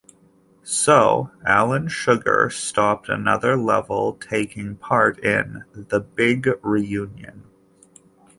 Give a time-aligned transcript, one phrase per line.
[0.63, 7.43] So Alan Sugar stopped Another Level taking part in "The Big Reunion".